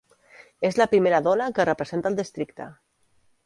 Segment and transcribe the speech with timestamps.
[0.69, 2.73] És la primera dona que representa el districte.